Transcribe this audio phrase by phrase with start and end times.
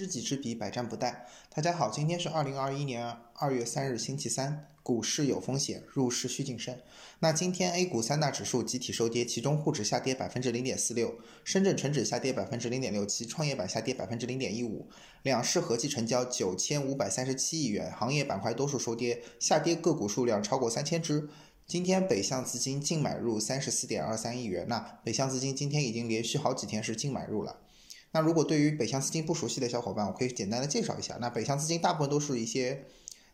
[0.00, 1.14] 知己知彼，百战不殆。
[1.54, 4.66] 大家好，今天是二零二一年二月三日，星期三。
[4.82, 6.80] 股市有风险，入市需谨慎。
[7.18, 14.88] 那今天 A 股三大指数集体收跌，其中沪指下跌百分之零点四六，深圳成指下跌百分之零点六七，创业板下跌百分之零点一五。
[15.22, 21.28] 两市合计成交九千五百三十七亿元，行业板块多数收跌，下跌个股数量超过三千只。
[21.66, 27.58] 今天北向资金净买入三十四点二三亿元，那北向资金今天已经连续好几天是净买入了。
[28.12, 31.16] 那如果对于北向资金不熟悉的小伙伴，我可以简单的介绍一下。
[31.20, 32.84] 那北向资金大部分都是一些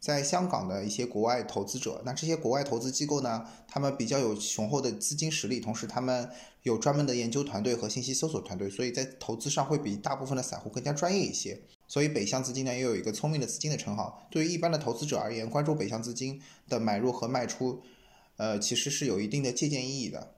[0.00, 2.00] 在香港的一些国外投资者。
[2.04, 6.30] 那这些国外投资机构呢，他们比较有雄厚的资金实力，同时他们
[6.62, 11.60] 有专门的研究团队和信息搜索团队，所以在投资上会比大部分的散户更加专业一些。
[11.86, 14.26] 所以北向资金呢，又有一个聪明的资金的称号。
[14.30, 17.82] 对于一般的投资者而言，关注北向资金的买入和卖出，
[18.38, 20.32] 呃，其实是有一定的借鉴意义的。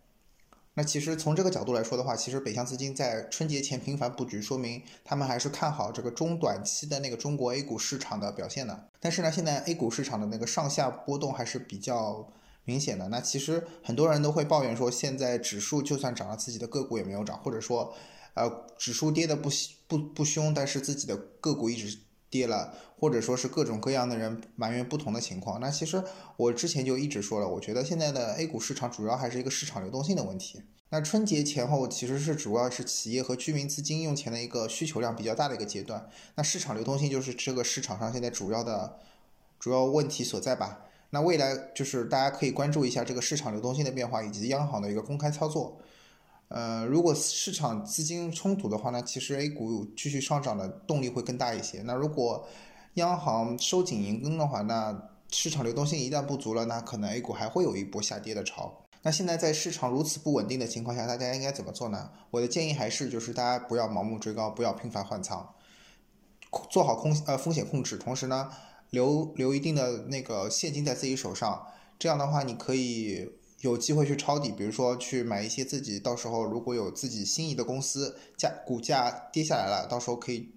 [0.74, 8.88] 那其实从这个角度来说的话，其实北向资金在春节前频繁布局，说明他们还是看好这个中短期的那个中国 A 股市场的表现的。
[8.98, 12.28] 但是呢，现在 A 股市场的那个上下波动还是比较
[12.64, 13.08] 明显的。
[13.08, 17.94] 那其实很多人都会抱怨说，现在指数就算涨了，自己的个股也没有涨，或者说，
[18.34, 19.48] 呃，指数跌的不
[19.86, 21.98] 不不凶，但是自己的个股一直。
[22.34, 25.60] 跌了，或者说是各种各样的人埋怨不同的情况。
[25.60, 26.02] 那其实
[26.36, 30.60] 我之前就一直说了，我觉得现在的 A 股市场主要还是一个市场流动性的问题。
[30.88, 36.08] 那春节前后其实是主要是企业和居民资金用钱的一个需求量比较大的一个阶段。
[36.34, 38.98] 那市场流动性就是这个市场上现在主要的
[39.60, 40.80] 主要问题所在吧。
[41.10, 45.78] 那未来就是大家可以关注一下这个市场流动性的变化以及央行的一个公开操作。
[46.54, 51.82] 呃，如果市场资金充足的话呢，其实 A 股继续上涨的动力会更大一些。
[51.82, 52.46] 那如果
[52.94, 58.72] 央行收紧银根的话，那市场流动性一旦不足了，那可能 A 股还会有一波下跌的潮。
[59.02, 62.08] 那现在在市场如此不稳定的情况下，大家应该怎么做呢？
[62.30, 65.52] 我的建议还是就是大家不要盲目追高，不要频繁换仓，
[66.70, 68.48] 做好空呃风险控制，同时呢
[68.90, 71.66] 留留一定的那个现金在自己手上，
[71.98, 73.28] 这样的话你可以。
[73.64, 80.50] 有机会去抄底，比如说去买一些自己到时候如果有自己心仪的公司价股价跌下来了，到时候可以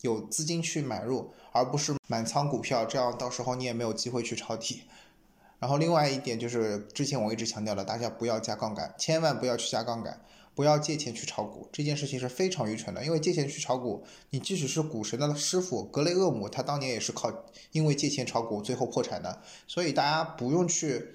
[0.00, 4.82] 有资金去买入，而不是满仓股票，这样到时候你也没有机会去抄底。
[5.60, 10.20] 然后另外一点就是之前我一直强调的，大家不要加杠杆，千万不要去加杠杆，
[10.56, 13.04] 不要借钱去炒股，这件事情是非常愚蠢的。
[13.04, 17.32] 因为借钱去炒股，你即使是股神的师傅格雷厄姆，他当年也是靠
[17.70, 21.14] 因为借钱炒股最后破产的，所以大家不用去。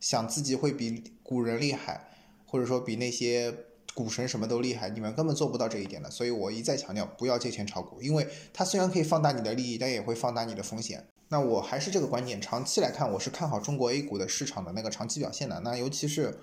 [0.00, 2.08] 想自己会比古人厉害，
[2.46, 3.54] 或者说比那些
[3.94, 6.10] 股神什么都厉害，你们根本做不到这一点的。
[6.10, 11.06] 所以我一再强调，不要借钱炒股，因为它虽然可以放大你的利益，但也会放大你的风险。
[11.28, 15.60] 那我还是这个观点，长期来看，我是看好中国 A 股的市场的那个长期表现的。
[15.64, 16.38] 那尤其是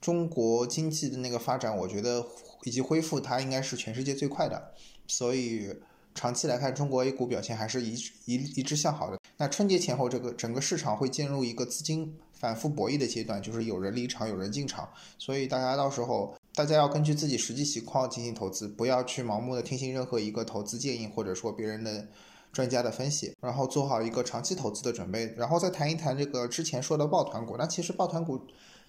[0.00, 2.24] 中国经济的那个发展，我觉得
[2.62, 4.72] 以及恢复，它应该是全世界最快的。
[5.06, 5.74] 所以
[6.14, 7.92] 长期来看，中国 A 股表现还是一
[8.24, 9.18] 一一致向好的。
[9.36, 12.16] 那春节前后，这个整个市场会进入一个资金。
[12.42, 22.04] 反复博弈的阶段，就是有人离场，有人进场，所以大家到时候大家要根据自己实际情况进行投资，不要去盲目的听信任何一个投资建议，或者说别人的
[22.52, 27.54] 专家的分析，然后做好一个长期投资的准备，然后再谈一谈这个之前说的抱团股。
[27.56, 28.44] 那其实抱团股。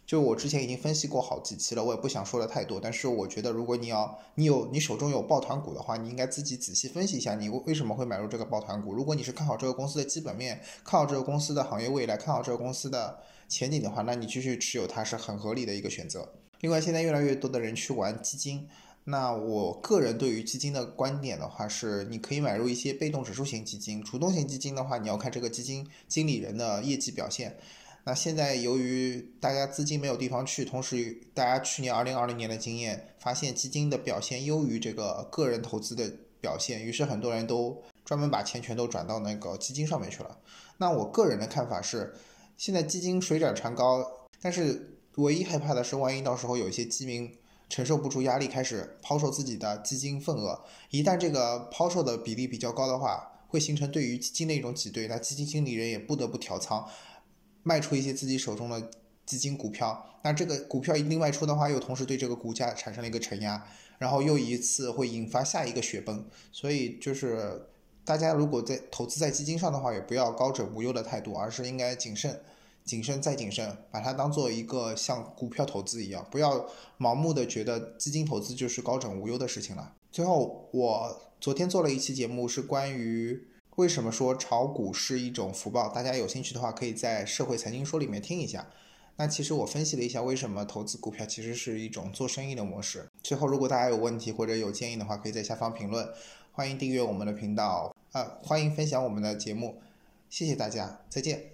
[0.06, 2.78] 就我之前已经分析过好几期了，我也不想说的太多。
[2.80, 8.94] 但是我觉得，如果你要你有你手中有抱团股的话，你应该自己仔细分析一下，你为什么会买入这个抱团股。
[8.94, 16.34] 如果你是看好这个公司的基本面，看好这个公司的行业未来，看好这个公司的前景的话，那你继续持有它是很合理的一个选择。
[16.60, 18.68] 另外，现在越来越多的人去玩基金，
[19.06, 27.58] 那我个人对于基金的观点的话是，你可以买入一些被动指数型基金，主动型基金的话，你要看这个基金经理人的业绩表现。
[28.06, 36.12] 那现在由于大家资金没有地方去，同时大家去年二零二零年的经验发现基金的表现优于这个个人投资的
[36.42, 40.38] 表现，于是很多人都专门把钱全都转到那个基金上面去了。
[40.78, 42.14] 那我个人的看法是，
[42.58, 44.06] 现在基金水涨船高，
[44.42, 47.34] 但是唯一害怕的是，万一到时候有一些基民
[47.70, 56.86] 承受不住压力，开始抛售自己的基金份额，一旦这个抛售的比例比较高的话，会形成对于基金的一种挤兑，那基金经理人也不得不调仓。
[57.64, 58.92] 卖出一些自己手中的
[59.26, 63.66] 基金股票，那这个股票一定卖出的话，又同时对这个股价产生了一个承压，
[63.98, 66.26] 然后又一次会引发下一个雪崩。
[66.52, 67.68] 所以就是
[68.04, 72.42] 大家如果在投资在基金上的话，也不要高枕无忧的态度，而是应该谨慎、
[72.84, 76.70] 谨慎再谨慎，把它当做一个像股票投资一样，不要
[77.00, 79.94] 盲目的觉得基金投资就是高枕无忧的事情了。
[80.12, 83.48] 最后，我昨天做了一期节目，是关于。
[83.78, 85.90] 为什么说炒股是一种福报？
[85.90, 88.68] 大家有兴趣的话，可以在《社会财经说》里面听一下。
[89.16, 93.08] 那其实我分析了一下，为什么投资股票其实是一种做生意的模式。
[93.24, 96.08] 最后，如果大家有问题或者有建议的话，可以在下方评论。
[96.52, 99.82] 欢迎订阅我们的频道，呃，欢迎分享我们的节目，
[100.30, 101.50] 谢谢大家，再见。